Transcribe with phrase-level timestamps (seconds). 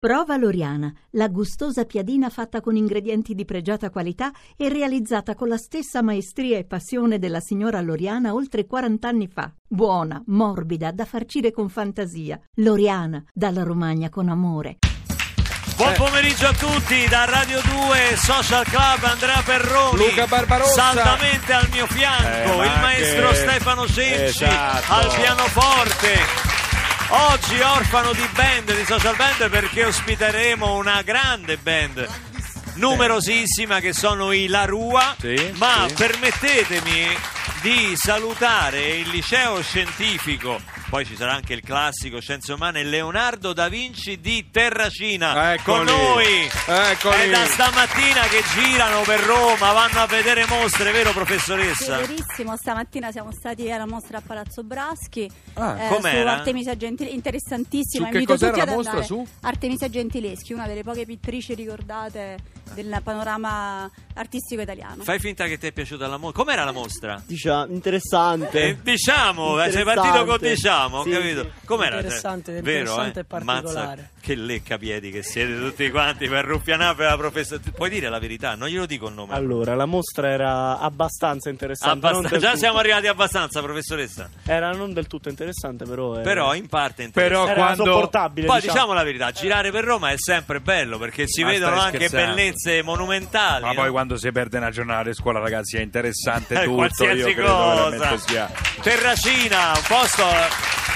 [0.00, 5.56] Prova Loriana, la gustosa piadina fatta con ingredienti di pregiata qualità e realizzata con la
[5.56, 9.50] stessa maestria e passione della signora Loriana oltre 40 anni fa.
[9.66, 12.38] Buona, morbida, da farcire con fantasia.
[12.58, 14.76] Loriana, dalla Romagna con amore.
[15.74, 20.92] Buon pomeriggio a tutti da Radio 2 Social Club Andrea Perroni Luca Barbarossa.
[20.92, 24.92] saldamente al mio Eh, fianco ma il maestro che- Stefano Cenci Esatto.
[24.92, 26.47] al pianoforte
[27.10, 32.06] oggi orfano di band di social band perché ospiteremo una grande band
[32.74, 35.94] numerosissima che sono i La Rua Sì, ma sì.
[35.94, 37.16] permettetemi
[37.62, 43.68] di salutare il liceo scientifico poi ci sarà anche il classico Scienze Umane Leonardo da
[43.68, 45.84] Vinci di Terracina Eccoli.
[45.86, 47.16] con noi Eccoli.
[47.20, 52.02] è da stamattina che girano per Roma vanno a vedere mostre vero professoressa?
[52.02, 56.32] Sì, verissimo, stamattina siamo stati alla mostra a Palazzo Braschi Ah, eh, com'era?
[56.32, 58.06] su Artemisia Gentileschi, interessantissima.
[58.06, 59.26] Su che invito cos'era la mostra, su?
[59.42, 62.38] Artemisia Gentileschi, una delle poche pittrici ricordate
[62.74, 65.02] del panorama artistico italiano.
[65.04, 67.22] fai finta che ti è piaciuta la mostra com'era la mostra?
[67.24, 68.60] Diciamo, interessante.
[68.60, 70.00] Eh, diciamo, eh, sei Interessante.
[70.00, 71.42] partito con diciamo, Sì, capito?
[71.42, 71.66] sì.
[71.66, 71.96] Com'era?
[71.96, 73.24] Interessante, Cioè, interessante vero, e eh?
[73.24, 73.96] particolare.
[74.02, 77.70] Mazza, che leccapiedi che siete tutti quanti per ruffianare per la professoressa.
[77.74, 79.34] Puoi dire la verità, non glielo dico il nome.
[79.34, 82.06] Allora, la mostra era abbastanza interessante.
[82.06, 84.28] Abbast- già tutto- siamo arrivati abbastanza, professoressa.
[84.44, 86.14] Era non del tutto interessante, però.
[86.14, 87.50] era- Però in parte Però interessante.
[87.52, 88.46] era quando- sopportabile.
[88.46, 88.72] Poi diciamo.
[88.74, 92.26] diciamo la verità, girare per Roma è sempre bello perché si Ma vedono anche scherzando?
[92.58, 93.62] Bellezze monumentali.
[93.62, 93.74] Ma no?
[93.74, 96.74] poi quando si perde una giornata di scuola, ragazzi, è interessante Eh, tutto.
[96.76, 97.88] qualsiasi Io credo cosa.
[97.90, 98.50] veramente sia
[98.82, 100.24] Terracina, un posto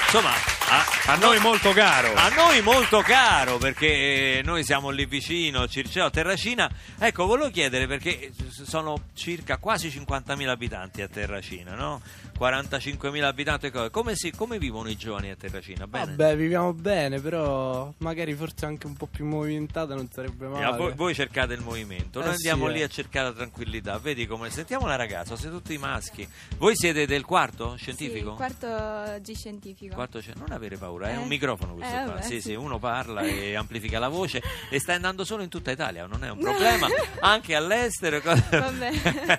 [0.05, 0.33] insomma
[0.75, 2.15] a, a noi molto caro.
[2.15, 6.71] a noi molto caro perché eh, noi siamo lì vicino, Circeo, Terracina.
[6.99, 12.01] Ecco, volevo chiedere perché sono circa quasi 50.000 abitanti a Terracina, no?
[12.39, 13.71] 45.000 abitanti.
[13.71, 15.87] co- Come, si- come vivono i giovani a Terracina?
[15.87, 16.15] Bene?
[16.17, 20.65] Vabbè, viviamo bene, però magari forse anche un po' più movimentata non sarebbe E male.
[20.65, 22.85] a voi, voi cercate il movimento, noi Eh, andiamo sì, lì eh.
[22.85, 23.99] a cercare la tranquillità.
[23.99, 26.27] Vedi come sentiamo la ragazza, siete tutti maschi.
[26.57, 28.31] Voi siete del quarto scientifico?
[28.31, 29.95] Sì, quarto G scientifico.
[29.95, 31.17] Quarto non avere paura, è Eh.
[31.17, 32.13] un microfono questo Eh, qua.
[32.15, 34.41] vabbè, Sì, sì, uno parla e amplifica la voce
[34.71, 36.87] e sta andando solo in tutta Italia, non è un problema.
[37.21, 38.21] Anche all'estero.
[38.25, 39.39] Vabbè.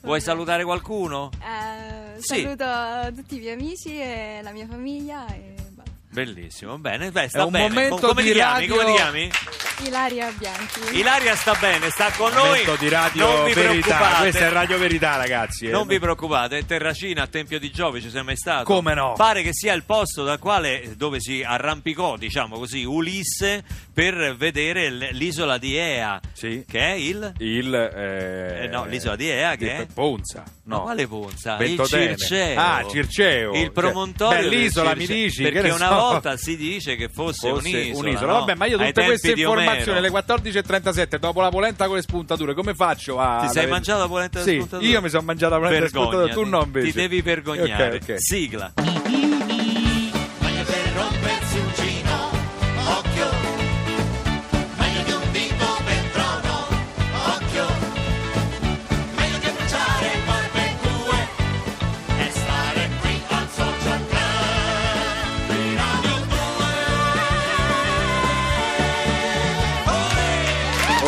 [0.00, 1.30] Vuoi salutare qualcuno?
[1.40, 2.42] Eh, Sì.
[2.42, 5.90] Saluto tutti i miei amici e la mia famiglia e basta.
[6.10, 7.68] Bellissimo, bene, beh, sta un bene.
[7.68, 8.60] momento come di ti chiami?
[8.66, 9.30] radio- Come ti chiami?
[9.84, 10.98] Ilaria Bianchi.
[10.98, 12.48] Ilaria sta bene, sta con noi.
[12.48, 13.86] Momento di radio non vi verità.
[13.96, 14.20] preoccupate.
[14.22, 15.66] Questa è Radio Verità, ragazzi.
[15.66, 15.70] eh.
[15.70, 18.64] Non vi preoccupate, Terracina a Tempio di Giove ci sei mai stato?
[18.64, 19.14] Come no?
[19.16, 24.90] Pare che sia il posto dal quale dove si arrampicò, diciamo così, Ulisse per vedere
[25.12, 26.64] l'isola di Ea, Sì.
[26.66, 29.86] che è il Il eh, Eh, no, l'isola di Ea, che di è?
[29.92, 30.42] Ponza.
[30.64, 30.82] Ma No.
[30.82, 31.56] quale Ponza?
[31.56, 32.04] Ventotene.
[32.12, 32.60] Il Circeo.
[32.60, 33.52] Ah, Circeo.
[33.54, 35.42] Il promontorio Cioè, del bell'isola, mi dici?
[35.42, 35.94] Perché una so.
[35.94, 38.32] volta si dice che fosse, Fosse un'isola.
[38.32, 38.38] no?
[38.40, 42.74] Vabbè, ma io tutte queste informazioni alle 14.37 dopo la polenta con le spuntature, come
[42.74, 43.44] faccio a.
[43.46, 44.90] Ti sei mangiato la polenta con le Sì, spuntature?
[44.90, 46.86] io mi sono mangiato la polenta con le spuntature, tu no invece.
[46.86, 47.96] Ti devi vergognare.
[47.96, 48.14] Ok, ok.
[48.18, 48.72] Sigla.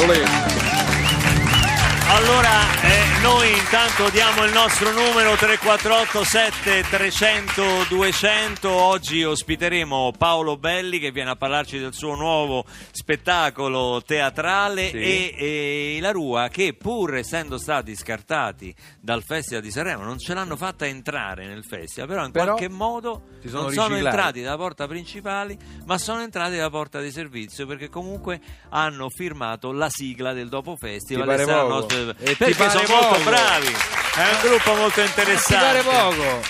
[0.07, 0.34] 2.
[3.65, 8.69] Intanto diamo il nostro numero 348 7300 200.
[8.71, 14.97] Oggi ospiteremo Paolo Belli che viene a parlarci del suo nuovo spettacolo teatrale Sì.
[14.99, 15.35] e,
[15.97, 20.57] e la Rua che pur essendo stati scartati dal Festival di Sanremo non ce l'hanno
[20.57, 24.17] fatta entrare nel festival, però in Però qualche modo sono non sono riciclati.
[24.17, 29.73] entrati dalla porta principale, ma sono entrati dalla porta di servizio perché comunque hanno firmato
[29.73, 31.69] la sigla del dopo festival Ti pare e poco?
[31.69, 33.23] nostri- E ti perché sono molto poco?
[33.59, 33.73] Bravi.
[34.15, 35.83] È un gruppo molto interessante.
[35.83, 36.43] poco?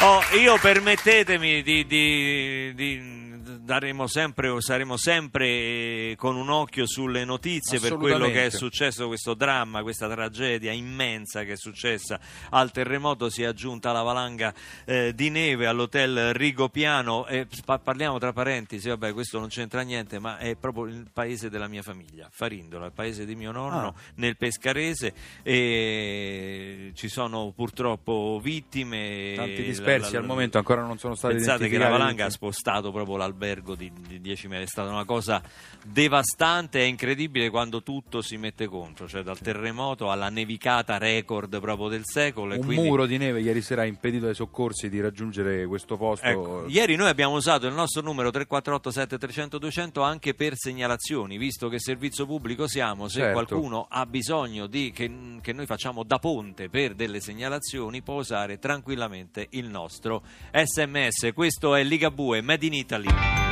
[0.00, 3.25] Oh, io permettetemi di, di- di-
[3.66, 9.08] daremo sempre, saremo sempre eh, con un occhio sulle notizie per quello che è successo,
[9.08, 12.18] questo dramma, questa tragedia immensa che è successa
[12.50, 13.28] al terremoto.
[13.28, 14.54] Si è aggiunta la valanga
[14.84, 17.26] eh, di neve all'hotel Rigopiano.
[17.26, 21.50] E pa- parliamo tra parentesi, vabbè, questo non c'entra niente, ma è proprio il paese
[21.50, 23.94] della mia famiglia, Farindola, il paese di mio nonno Ah.
[24.14, 25.12] nel Pescarese.
[25.42, 29.32] E ci sono purtroppo vittime.
[29.34, 32.30] Tanti La- dispersi la- al momento ancora non sono stati Pensate che la valanga ha
[32.30, 35.42] spostato proprio l'albergo albergo di, di 10 metri, è stata una cosa
[35.84, 41.88] devastante e incredibile quando tutto si mette contro, cioè dal terremoto alla nevicata record proprio
[41.88, 42.54] del secolo.
[42.54, 46.26] Un quindi- muro di neve ieri sera ha impedito ai soccorsi di raggiungere questo posto.
[46.26, 51.68] Ecco, ieri noi abbiamo usato il nostro numero 348 7300 200 anche per segnalazioni, visto
[51.68, 53.32] che servizio pubblico siamo, se Certo.
[53.32, 55.10] qualcuno ha bisogno di che,
[55.40, 60.22] che noi facciamo da ponte per delle segnalazioni può usare tranquillamente il nostro
[60.52, 61.30] sms.
[61.34, 63.45] Questo è Ligabue Made in Italy.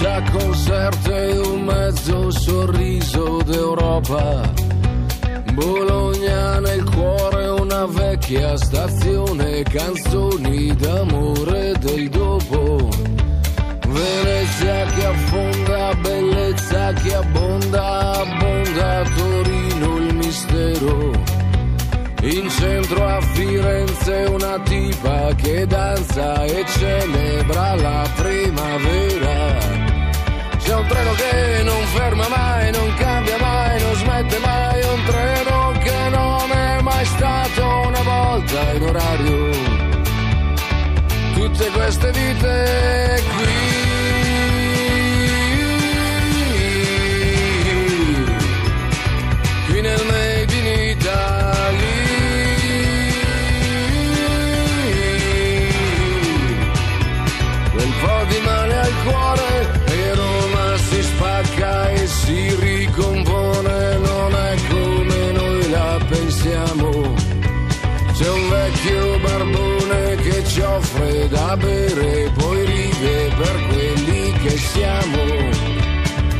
[0.00, 4.52] Abbraccia con serte un mezzo sorriso d'Europa.
[5.52, 12.88] Bologna nel cuore una vecchia stazione, canzoni d'amore del dopo.
[13.88, 21.10] Venezia che affonda, bellezza che abbonda, abbonda Torino il mistero.
[22.22, 28.29] In centro a Firenze una tipa che danza e celebra la primavera.
[31.94, 37.62] Ferma mai, non cambia mai, non smette mai, un treno che non è mai stato
[37.86, 39.50] una volta in orario.
[41.34, 42.99] Tutte queste vite
[71.56, 75.22] bere, poi ride per quelli che siamo.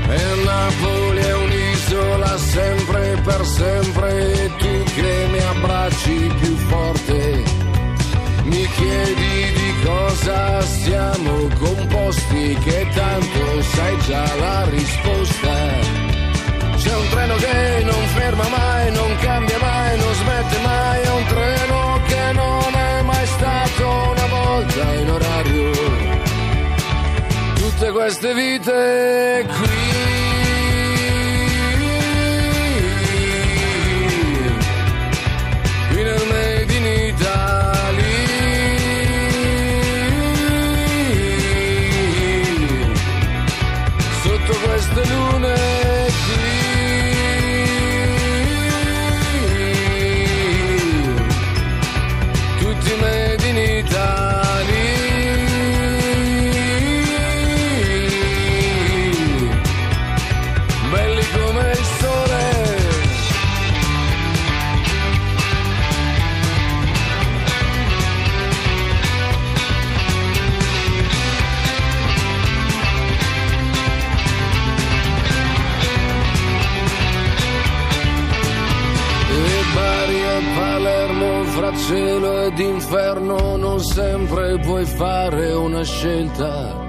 [0.08, 7.42] E Napoli è un'isola sempre per sempre, e tu che mi abbracci più forte.
[8.44, 15.98] Mi chiedi di cosa siamo composti, che tanto sai già la risposta.
[16.76, 20.39] C'è un treno che non ferma mai, non cambia mai, non smette
[27.80, 29.69] Tutte queste vite qui,
[86.40, 86.88] scelta.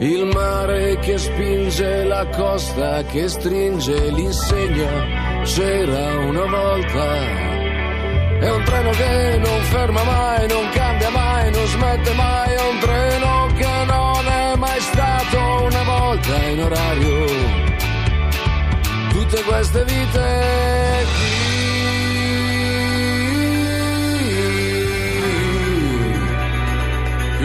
[0.00, 7.42] Il mare che spinge la costa che stringe l'insegna c'era una volta.
[8.40, 12.78] È un treno che non ferma mai, non cambia mai, non smette mai, è un
[12.80, 17.62] treno che non è mai stato una volta in orario
[19.10, 21.33] tutte queste vite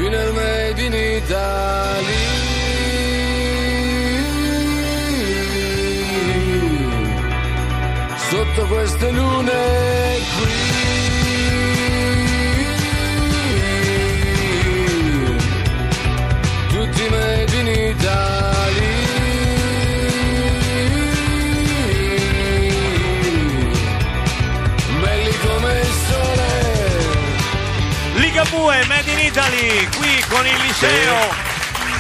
[0.10, 2.14] nel Made in Italy,
[8.30, 9.52] sotto queste lune
[10.38, 10.52] qui,
[16.70, 18.98] tutti Made in Italy,
[25.02, 26.48] belli come il sole.
[28.16, 29.88] Ligabue Made in Italy,
[30.30, 31.16] con il liceo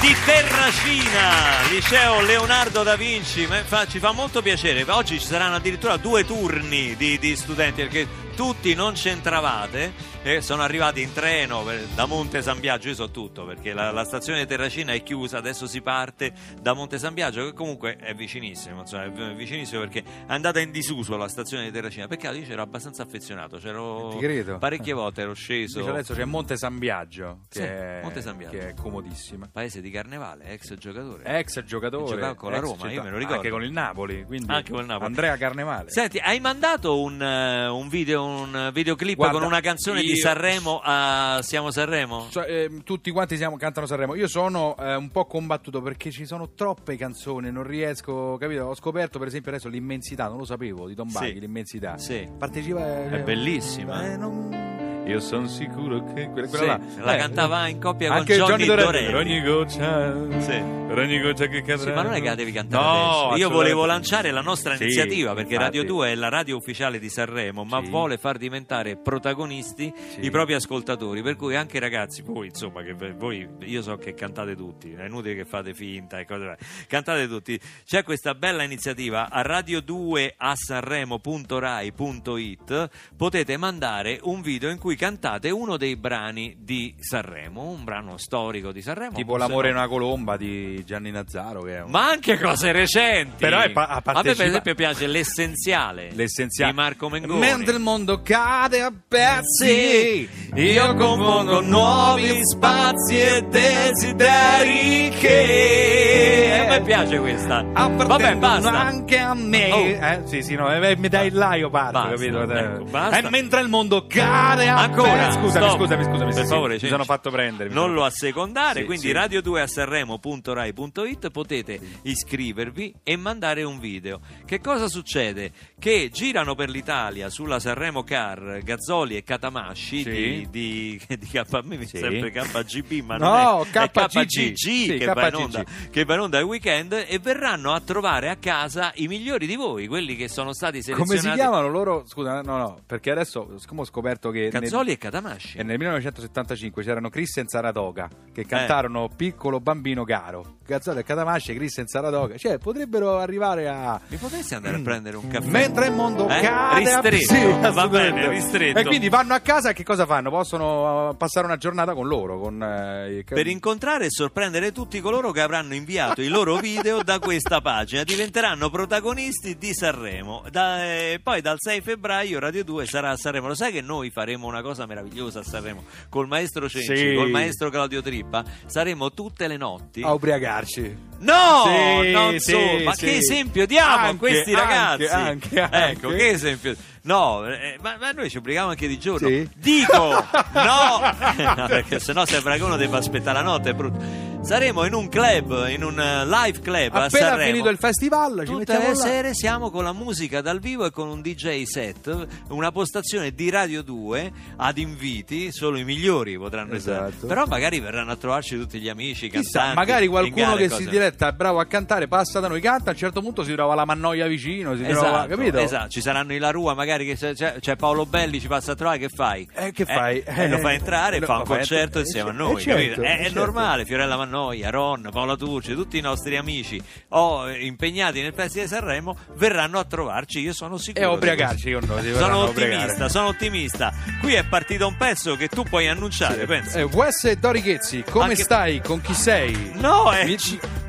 [0.02, 3.48] di Terracina, liceo Leonardo da Vinci.
[3.66, 4.86] Fa- ci fa molto piacere.
[4.88, 8.08] Oggi ci saranno addirittura due turni di, di studenti perché
[8.40, 9.92] tutti non c'entravate
[10.24, 13.92] e sono arrivati in treno per- da Monte San Biagio, io so tutto perché la,
[13.92, 16.32] la stazione di Terracina è chiusa, adesso si parte
[16.62, 20.72] da Monte San Biagio che comunque è vicinissimo, insomma, è vicinissimo perché è andata in
[20.72, 24.18] disuso la stazione di Terracina, peccato io c'ero abbastanza affezionato, c'ero
[24.58, 25.80] parecchie volte ero sceso.
[25.80, 28.58] Invece adesso c'è Monte San Biagio, che, Sì, è, Monte San Biagio.
[28.58, 29.50] che è comodissima.
[29.52, 31.24] Paese di Carnevale, ex giocatore.
[31.26, 33.36] Ex giocatore, Giocava con la Roma, io città- me lo ricordo.
[33.40, 35.08] Anche con il Napoli, quindi Anche con il Napoli.
[35.08, 35.90] Andrea Carnevale.
[35.90, 40.16] Senti, hai mandato un, eh, un video, un videoclip Guarda, con una canzone di io-
[40.16, 42.28] Sanremo a Siamo Sanremo?
[42.30, 44.16] So- eh, tutti quanti siamo, cantano Sanremo.
[44.16, 48.66] Io sono eh, un po' combattuto perché ci sono troppe canzoni, non riesco, capito?
[48.66, 51.40] Ho scoperto per esempio adesso l'immensità, non lo sapevo, di Don Baghi, Sì.
[51.40, 51.98] l'immensità.
[51.98, 52.28] Sì.
[52.38, 54.12] Partecipa È bellissima.
[54.12, 54.79] Eh, non-
[55.10, 57.04] Io sono sicuro che quella, Sì, quella là.
[57.04, 59.06] la Eh, cantava in coppia con anche Johnny Dorelli.
[59.08, 60.62] Per ogni goccia, Sì.
[60.88, 61.90] per ogni goccia che cadrà.
[61.90, 63.38] Sì, ma non è che la devi cantare No, adesso.
[63.38, 65.78] Io volevo lanciare la nostra Sì, iniziativa perché infatti.
[65.78, 67.90] Radio 2 è la radio ufficiale di Sanremo, ma Sì.
[67.90, 70.26] vuole far diventare protagonisti Sì.
[70.26, 71.24] i propri ascoltatori.
[71.24, 75.34] Per cui anche ragazzi, voi insomma, che voi io so che cantate tutti, è inutile
[75.36, 76.56] che fate finta e cose
[76.88, 77.60] cantate tutti.
[77.84, 85.50] C'è questa bella iniziativa a radio2 a sanremo.rai.it potete mandare un video in cui cantate
[85.50, 89.16] uno dei brani di Sanremo, un brano storico di Sanremo.
[89.16, 91.90] Tipo L'amore no- in una colomba di Gianni Nazzaro, che è un...
[91.90, 93.36] ma anche cose recenti.
[93.38, 97.40] Però è pa- ha a me per partecipa- esempio piace l'essenziale, l'essenziale di Marco Mengoni.
[97.40, 106.82] Mentre il mondo cade a pezzi, io compongo nuovi spazi e desideri che a me
[106.82, 107.64] piace questa.
[107.64, 108.70] Vabbè, basta.
[108.72, 109.72] anche a me.
[109.72, 109.86] Oh.
[109.86, 112.42] Eh, sì, sì, no, eh, mi dai il là, io parto, Basta, capito?
[112.52, 113.18] ecco, basta.
[113.18, 115.38] E mentre il mondo cade a Ancora, pezzi.
[115.40, 115.78] Scusami, stop.
[115.80, 116.34] scusami, scusami.
[116.34, 117.70] per sì, favore, sì, mi sono fatto prendere.
[117.70, 119.14] Non lo assecondare, Sì, quindi sì.
[119.14, 124.20] radio2 a sanremo.rai.it potete iscrivervi e mandare un video.
[124.46, 125.52] Che cosa succede?
[125.80, 131.62] Che girano per l'Italia sulla Sanremo Car Gazzoli e Catamasci di, di, di K, a
[131.64, 134.08] me mi sempre KGB, ma No, non è, è KGG.
[134.26, 135.40] KGG Sì, che, va in KGG.
[135.44, 139.46] onda, che va in onda al weekend e verranno a trovare a casa i migliori
[139.48, 141.20] di voi, quelli che sono stati selezionati.
[141.22, 142.04] Come si chiamano loro?
[142.06, 145.58] Scusa, no, no, perché adesso siccome ho scoperto che nel- Gazzoli e Catamasci.
[145.58, 150.58] E nel 1975 c'erano Christian Saratoga che cantarono Piccolo bambino caro.
[150.66, 152.38] Gazzolo e Catamasci, Christian Saratoga.
[152.38, 154.00] Cioè, potrebbero arrivare a.
[154.08, 155.48] Mi potresti andare a prendere un caffè?
[155.48, 156.42] Mentre il mondo Eh?
[156.42, 157.64] cade Ristretto.
[157.64, 158.80] Sì, Va bene, ristretto.
[158.80, 160.30] E quindi vanno a casa e che cosa fanno?
[160.30, 162.40] Possono uh, passare una giornata con loro.
[162.40, 167.20] Con, eh, per incontrare e sorprendere tutti coloro che avranno inviato i loro video da
[167.20, 168.04] questa pagina.
[168.04, 170.44] Diventeranno protagonisti di Sanremo.
[170.52, 173.48] Da- eh, poi dal 6 febbraio Radio 2 sarà a Sanremo.
[173.48, 175.84] Lo sai che noi faremo una cosa meravigliosa a Sanremo?
[176.10, 177.14] Col maestro Cenci, Sì.
[177.16, 178.44] col maestro Claudio Trippa.
[178.66, 180.02] Saremo tutte le notti.
[180.02, 180.98] a ubriacarci.
[181.20, 183.06] No, Sì, non sì, so, ma sì.
[183.06, 185.06] che esempio diamo a Anche, questi anche, ragazzi?
[185.06, 185.78] anche, anche.
[185.90, 186.76] Ecco, che esempio.
[187.02, 189.28] No, eh, ma, ma noi ci obblighiamo anche di giorno.
[189.28, 189.50] Sì?
[189.56, 189.96] Dico,
[190.54, 191.00] no,
[191.56, 194.29] No, perché sennò sembra che uno debba aspettare la notte, è brutto.
[194.42, 197.52] Saremo in un club, in un eh, live club a Appena Sanremo.
[197.52, 198.96] finito il festival, ci Tutte mettiamo le là.
[198.96, 203.50] sere siamo con la musica dal vivo e con un DJ set, una postazione di
[203.52, 207.10] Radio 2 ad inviti, solo i migliori potranno essere.
[207.10, 207.28] Esatto.
[207.28, 209.76] Però magari verranno a trovarci tutti gli amici, i Chissà, cantanti.
[209.76, 210.84] magari in qualcuno che cose.
[210.84, 213.54] si diretta è bravo a cantare, passa da noi, canta, a un certo punto si
[213.54, 215.58] trova la mannoia vicino, si Esatto, trova, capito?
[215.60, 218.76] esatto, ci saranno i La Rua, magari che c'è, c'è- Paolo Belli, ci passa a
[218.76, 219.48] trovare, che fai?
[219.54, 220.24] Eh, che fai?
[220.26, 222.06] Eh, lo fai entrare e Lo- fa un lo fai concerto entrare.
[222.06, 223.02] insieme a Eh, noi, certo, capito?
[223.02, 223.40] È, eh, è certo.
[223.40, 228.68] normale, Fiorella Mannoia, Ron, Paola Turci, tutti i nostri amici o eh, impegnati nel Festival
[228.68, 231.06] di Sanremo verranno a trovarci, io sono sicuro.
[231.06, 232.14] E ubriacarci con noi.
[232.14, 233.94] Sono ottimista, sono ottimista.
[234.22, 236.80] Qui è partito un pezzo che tu puoi annunciare, pensa.
[236.80, 238.82] Eh, Wes e Dori Ghezzi, come Anche- stai?
[238.82, 239.72] Con chi sei?
[239.76, 240.26] No, è...
[240.26, 240.38] Mi-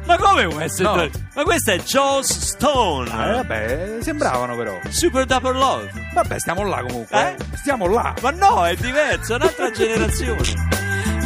[0.07, 0.83] Ma come essere?
[0.89, 1.11] No.
[1.35, 3.11] Ma questo è Joss Stone.
[3.11, 4.79] Ah, vabbè, sembravano però.
[4.89, 5.91] Super Double Love.
[6.15, 7.37] Vabbè, stiamo là comunque.
[7.39, 7.57] Eh?
[7.57, 8.15] Stiamo là.
[8.21, 10.43] Ma no, è diverso, è un'altra generazione.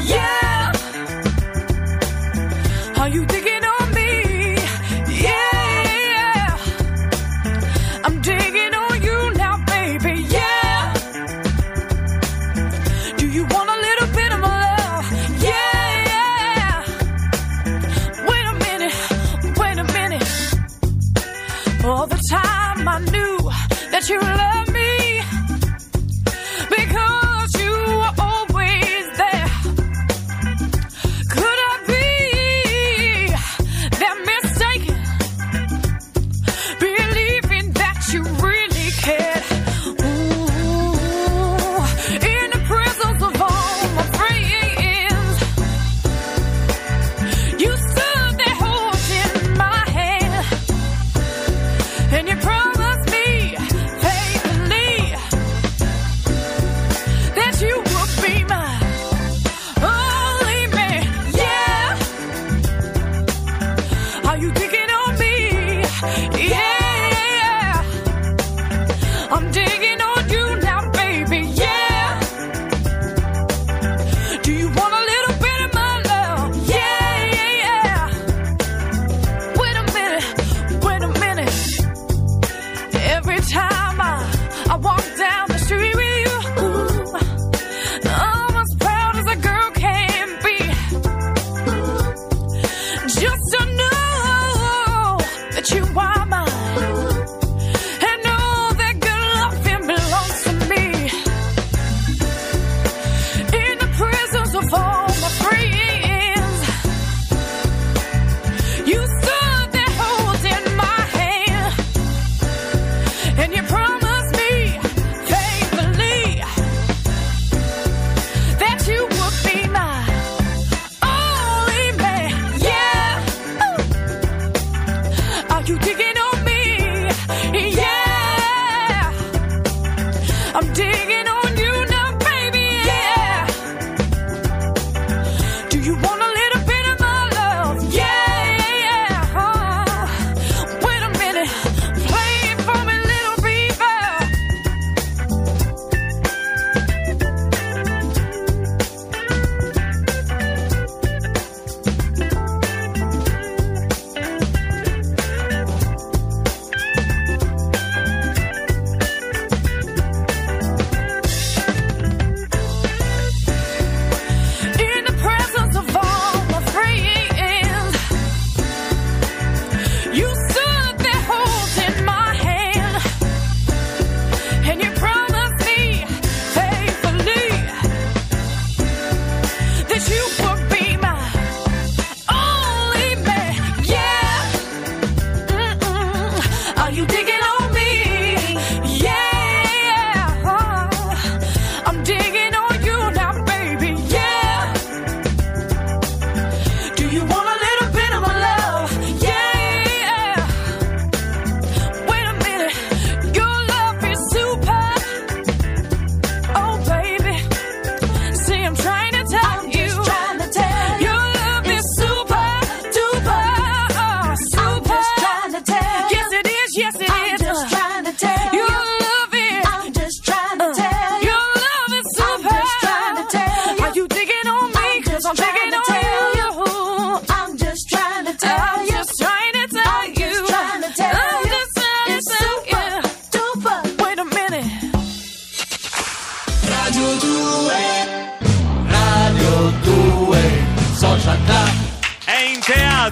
[0.05, 0.64] Yeah.
[3.05, 4.55] Are you digging on me?
[5.25, 6.57] Yeah.
[8.03, 10.23] I'm digging on you now, baby.
[10.23, 10.95] Yeah.
[13.19, 15.07] Do you want a little bit of my love?
[15.49, 16.83] Yeah.
[18.31, 18.97] Wait a minute.
[19.59, 20.31] Wait a minute.
[21.85, 23.37] All the time I knew
[23.91, 24.54] that you loved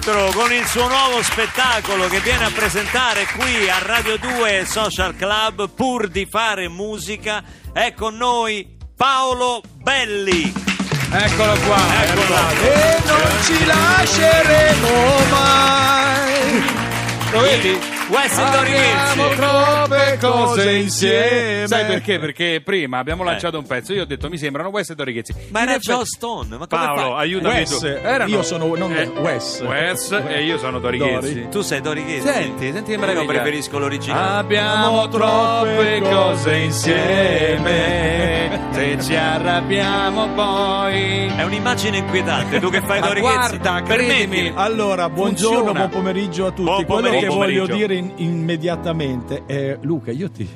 [0.03, 5.15] teatro con il suo nuovo spettacolo che viene a presentare qui a Radio 2 Social
[5.15, 7.41] Club pur di fare musica.
[7.71, 10.51] È con noi Paolo Belli.
[11.11, 12.03] Eccolo qua.
[12.03, 12.35] Eccolo.
[12.59, 16.63] E non ci lasceremo mai.
[17.31, 17.92] Lo vedi?
[18.13, 19.35] Wes Abbiamo Dorighezzi.
[19.37, 21.65] troppe cose insieme.
[21.67, 22.19] Sai perché?
[22.19, 23.25] Perché prima abbiamo Eh.
[23.25, 23.91] lanciato un pezzo.
[23.93, 25.33] Io ho detto mi sembrano West e Dorighezzi.
[25.49, 26.57] Ma In era effetti- Joe Stone.
[26.57, 27.11] Ma come Paolo, fai?
[27.21, 27.85] aiutami Wes, tu.
[27.87, 29.63] Erano- io sono non Eh, Wes.
[29.65, 31.33] Wes e io sono Dorighezzi.
[31.33, 31.49] Dori.
[31.49, 32.27] Tu sei Dorighezzi?
[32.27, 33.23] Senti, senti che meraviglia.
[33.23, 34.37] Io preferisco l'originale.
[34.39, 38.61] Abbiamo troppe cose insieme.
[38.73, 41.31] Se ci arrabbiamo poi.
[41.35, 42.59] È un'immagine inquietante.
[42.59, 43.57] Tu che fai Ma Dorighezzi?
[43.57, 44.07] guarda, credimi.
[44.17, 44.51] permettimi.
[44.55, 45.79] Allora, buongiorno, Funziona.
[45.79, 46.85] buon pomeriggio a tutti.
[46.85, 49.45] Buon Quello che voglio dire in- immediatamente.
[49.45, 50.47] È Luca, io ti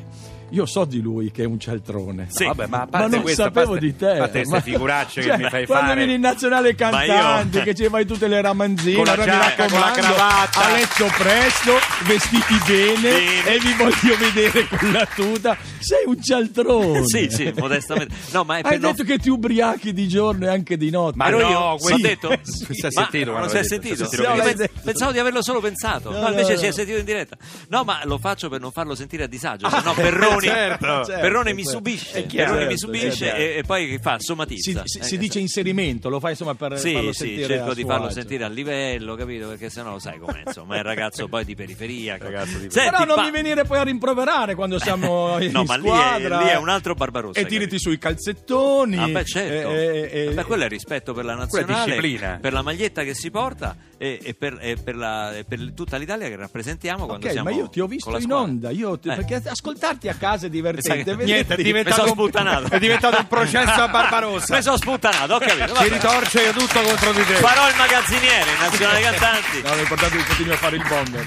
[0.49, 2.27] io so di lui che è un cialtrone.
[2.29, 2.45] Sì.
[2.45, 4.09] Vabbè, ma a Ma parte non questo, a sapevo parte- di te.
[4.17, 5.97] A te Ma- queste figuracce Cioè, che mi fai quando fare.
[5.99, 9.67] vieni in nazionale cantante, io- che ci fai tutte le ramanzine, Con la mi giacca,
[9.67, 10.61] con la raccomando, cravatta.
[10.65, 11.71] a letto presto,
[12.05, 13.45] vestiti bene, Bene.
[13.55, 15.57] e vi voglio vedere con la tuta.
[15.79, 17.05] Sei un cialtrone.
[17.05, 18.13] Sì, sì, modestamente.
[18.31, 20.89] No, ma è Hai per non- detto che ti ubriachi di giorno e anche di
[20.89, 21.17] notte.
[21.17, 22.27] Ma no, io, questo- ho detto.
[22.29, 24.05] hai Ma sentito non quando si è sentito?
[24.07, 26.11] Sì, sì, pensavo di averlo solo pensato.
[26.11, 26.73] No, No, invece no, si è no.
[26.73, 27.37] sentito in diretta.
[27.69, 29.69] No, ma lo faccio per non farlo sentire a disagio.
[29.69, 29.93] Se no,
[30.45, 31.77] Perroni, certo, Perroni mi certo.
[31.77, 32.25] subisce.
[32.25, 32.51] Chiaro.
[32.51, 33.41] Perroni mi Certo, subisce certo.
[33.41, 34.15] e, e poi che fa?
[34.19, 34.81] si, Somatizza.
[34.85, 37.83] si- Eh, si dice inserimento, lo fai insomma per Sì, farlo sì, sentire cerco di
[37.85, 38.13] farlo agio.
[38.15, 39.47] sentire a livello, capito?
[39.47, 42.17] Perché sennò lo sai com'è, insomma, è il ragazzo poi di periferia.
[42.27, 45.63] Ragazzo di Senti, Però non pa- mi venire poi a rimproverare quando siamo in No,
[45.63, 47.39] ma lì è, lì è un altro Barbarossa.
[47.39, 47.59] E capito?
[47.61, 48.97] tirati sui calzettoni.
[48.97, 49.69] Ah, beh, certo.
[49.71, 53.29] e- e- e- Beh, quello è rispetto per la nazionale, per la maglietta che si
[53.31, 57.31] porta e, e per, e per la- e per tutta l'Italia che rappresentiamo quando Ok,
[57.31, 59.15] siamo ma io ti ho visto in onda, io ti- Eh.
[59.15, 61.03] perché ascoltarti a casa è divertente.
[61.15, 62.69] Vederti- Niente, è diventato, un, sputtanato.
[62.75, 64.55] è diventato un processo a Barbarossa.
[64.55, 65.75] Mi sono sputtanato, ho capito.
[65.75, 67.33] Si ritorce io tutto contro di te.
[67.35, 69.61] Farò il magazziniere in Nazionale Cantanti.
[69.63, 71.25] No, l'importante è che continui a fare il bomber.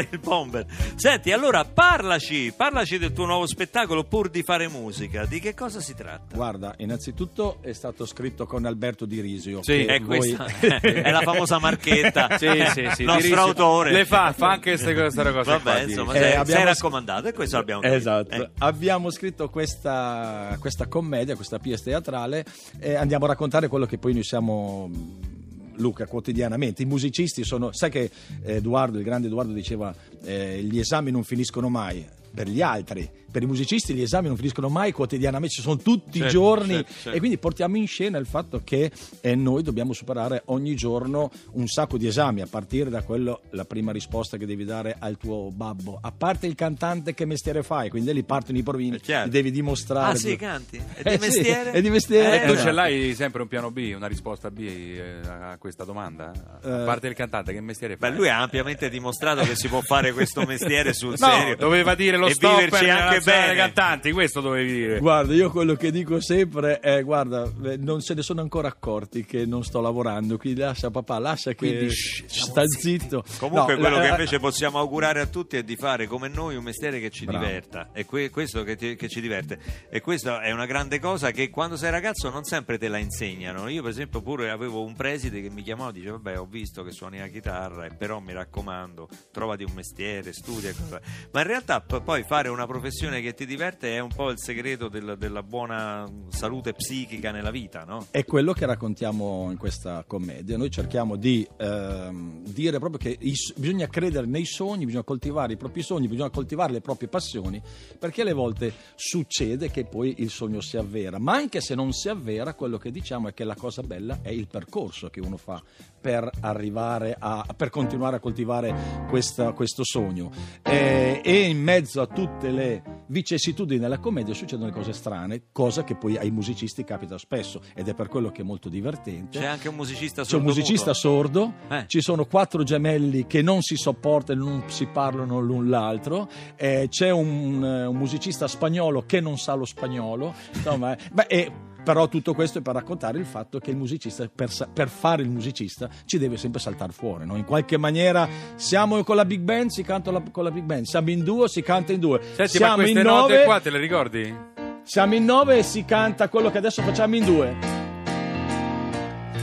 [0.10, 0.66] il bomber.
[0.96, 5.24] Senti, allora parlaci, parlaci del tuo nuovo spettacolo pur di fare musica.
[5.26, 6.34] Di che cosa si tratta?
[6.34, 9.60] Guarda, innanzitutto è stato scritto con Alberto Di Risio.
[9.62, 10.46] Sì, che È voi- questa
[10.80, 12.11] è la famosa marchetta.
[12.38, 13.04] Sì, sì, sì.
[13.04, 13.92] Nostro Dirisi- autore.
[13.92, 15.42] Le fa, fa anche queste cose qua.
[15.42, 15.90] Vabbè, Dirisi.
[15.90, 17.98] insomma, Eh, sei, abbiamo- sei raccomandato e questo l'abbiamo capito.
[17.98, 18.50] Esatto, Eh.
[18.58, 22.44] abbiamo scritto questa, questa commedia, questa pièce teatrale
[22.78, 26.82] e andiamo a raccontare quello che poi noi siamo mh, Luca quotidianamente.
[26.82, 28.10] I musicisti sono, sai che
[28.44, 29.92] Edoardo, il grande Edoardo diceva
[30.24, 33.08] eh, gli esami non finiscono mai per gli altri.
[33.32, 36.74] Per i musicisti gli esami non finiscono mai quotidianamente, ci sono tutti i Certo, giorni
[36.74, 37.10] certo, certo.
[37.12, 38.90] e quindi portiamo in scena il fatto che
[39.22, 43.64] eh, noi dobbiamo superare ogni giorno un sacco di esami, a partire da quello, la
[43.64, 45.98] prima risposta che devi dare al tuo babbo.
[46.00, 47.88] A parte il cantante, che mestiere fai?
[47.88, 49.24] Quindi lì partono i provini, È chiaro.
[49.24, 50.12] li devi dimostrare.
[50.12, 50.76] Ah, sì, canti?
[50.92, 51.70] È di Eh, sì, mestiere?
[51.72, 52.42] è di mestiere.
[52.42, 52.66] E tu Esatto.
[52.68, 56.30] ce l'hai sempre un piano B, una risposta B eh, a questa domanda?
[56.60, 56.84] A Eh.
[56.84, 58.16] parte il cantante, che mestiere Beh, fai?
[58.16, 61.56] lui ha ampiamente dimostrato che si può fare questo mestiere sul No, serio.
[61.56, 63.54] doveva dire lo e stopper viverci anche bene.
[63.54, 64.98] cantanti, questo dovevi dire.
[64.98, 69.24] Guarda, io quello che dico sempre è: guarda, eh, non se ne sono ancora accorti
[69.24, 70.36] che non sto lavorando.
[70.36, 73.24] Quindi lascia papà, lascia che Quindi, shh, sta zitto.
[73.38, 76.28] Comunque No, quello la- che la- invece possiamo augurare a tutti è di fare come
[76.28, 77.44] noi un mestiere che ci Bravo.
[77.44, 77.88] diverta.
[77.92, 79.58] È que- questo che, ti- che ci diverte.
[79.90, 83.68] E questa è una grande cosa che quando sei ragazzo non sempre te la insegnano.
[83.68, 86.82] Io per esempio pure avevo un preside che mi chiamava e diceva vabbè ho visto
[86.82, 90.70] che suoni la chitarra, e però mi raccomando trovati un mestiere, studia.
[90.70, 91.00] e cosa-".
[91.32, 94.38] Ma in realtà p- poi fare una professione che ti diverte è un po' il
[94.38, 98.06] segreto del- della buona salute psichica nella vita, no?
[98.10, 100.56] È quello che raccontiamo in questa commedia.
[100.56, 105.56] Noi cerchiamo di ehm, dire proprio che i bisogna credere nei sogni, bisogna coltivare i
[105.56, 107.60] propri sogni, bisogna coltivare le proprie passioni,
[107.98, 111.18] perché alle volte succede che poi il sogno si avvera.
[111.18, 114.30] Ma anche se non si avvera, quello che diciamo è che la cosa bella è
[114.30, 115.62] il percorso che uno fa
[116.02, 118.74] per arrivare a per continuare a coltivare
[119.08, 120.30] questa- questo sogno.
[120.62, 125.84] Eh, e in mezzo a tutte le vicissitudini della commedia succedono le cose strane, cosa
[125.84, 129.38] che poi ai musicisti capita spesso ed è per quello che è molto divertente.
[129.38, 131.84] C'è anche un musicista C'è un musicista sordo, Eh.
[131.86, 137.10] ci sono quattro gemelli che non si sopportano, non si parlano l'un l'altro, eh, c'è
[137.10, 142.58] un, un musicista spagnolo che non sa lo spagnolo, insomma, eh, beh, però tutto questo
[142.58, 146.36] è per raccontare il fatto che il musicista, per, per fare il musicista, ci deve
[146.36, 147.26] sempre saltare fuori.
[147.26, 147.36] no?
[147.36, 150.84] In qualche maniera siamo con la big band, si canta la- con la big band,
[150.84, 152.20] siamo in duo, si canta in due.
[152.34, 154.50] Senti, siamo ma queste in note nove, qua te le ricordi?
[154.84, 157.56] siamo in nove e si canta quello che adesso facciamo in due.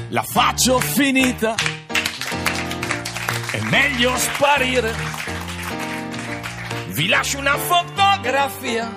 [0.09, 1.55] La faccio finita,
[3.51, 4.93] è meglio sparire.
[6.87, 8.91] Vi lascio una fotografia,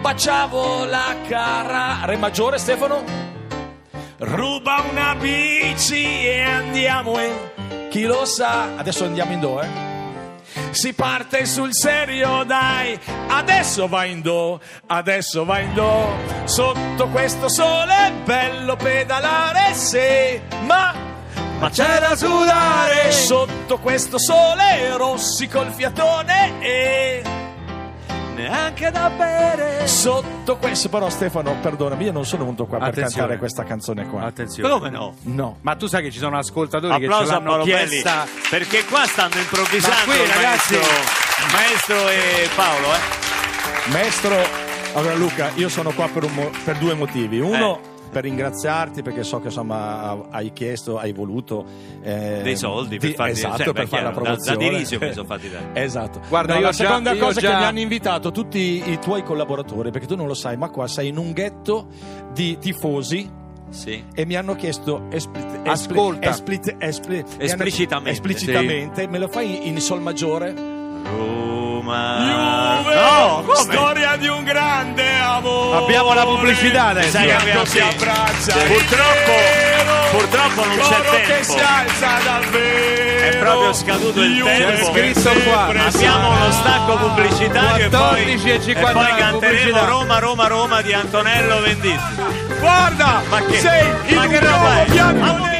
[0.00, 1.98] baciavo la cara.
[2.04, 3.02] Re maggiore Stefano?
[4.18, 7.88] Ruba una bici e andiamo in.
[7.90, 8.76] Chi lo sa?
[8.76, 9.68] Adesso andiamo in do, eh?
[10.70, 12.98] Si parte sul serio, dai.
[13.28, 16.08] Adesso va in do, adesso va in do.
[16.44, 20.94] Sotto questo sole è bello pedalare, sì, ma.
[21.58, 27.22] Ma c'è da sudare sotto questo sole rossi col fiatone e
[28.36, 29.86] Neanche da bere.
[29.86, 33.12] sotto questo però Stefano, perdonami, io non sono venuto qua per Attenzione.
[33.14, 34.22] cantare questa canzone qua.
[34.22, 34.68] Attenzione.
[34.68, 35.14] Come no?
[35.22, 35.56] No.
[35.62, 39.36] Ma tu sai che ci sono ascoltatori che ce Applauso l'hanno chiesta perché qua stanno
[39.38, 43.90] improvvisando Ma qui, ragazzi- maestro, maestro e Paolo eh?
[43.90, 44.36] Maestro,
[44.94, 47.38] allora Luca, io sono qua per, un mo- per due motivi.
[47.40, 47.94] Uno, Eh.
[48.10, 51.64] Per ringraziarti perché so che insomma hai chiesto, hai voluto
[52.02, 54.58] eh, Dei soldi per farti- esatto, cioè, per fare la chiaro, da- da promozione.
[54.70, 55.64] Dirisio mi sono fatti dare.
[55.84, 56.20] Esatto.
[56.28, 58.58] Guarda, No, io la già- seconda io cosa già- che mi hanno invitato tutti
[58.90, 61.86] i tuoi collaboratori, perché tu non lo sai, ma qua sei in un ghetto
[62.32, 63.28] di tifosi
[63.70, 64.04] Sì.
[64.14, 66.28] e mi hanno chiesto espli- Ascolta.
[66.30, 68.10] espli- espli- mi hanno- Esplicitamente.
[68.10, 70.54] esplicitamente, me lo fai in sol maggiore?
[70.54, 72.16] Roma.
[72.18, 72.65] Juve,
[72.96, 73.56] No, come?
[73.60, 75.84] storia di un grande amore.
[75.84, 77.10] Abbiamo la pubblicità adesso.
[77.10, 77.80] Sai che abbiamo si sì.
[77.80, 78.56] abbraccia.
[78.56, 79.32] Purtroppo,
[80.12, 81.52] purtroppo non c'è coro che tempo.
[81.52, 83.26] si alza davvero.
[83.26, 84.92] È proprio scaduto il tempo.
[84.92, 85.64] C'è scritto qua.
[85.66, 89.84] Abbiamo uno stacco pubblicitario e poi, 14 e e 59 poi canteremo pubblicità.
[89.84, 92.14] Roma, Roma, Roma di Antonello Venditti.
[92.58, 95.12] Guarda, Ma che, sei ma in che roba è?
[95.12, 95.55] Ma